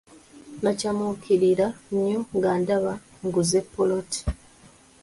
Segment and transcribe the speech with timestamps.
[0.61, 2.93] Nakyamuukirira nnyo nga ndaba
[3.25, 4.19] nguze ppoloti.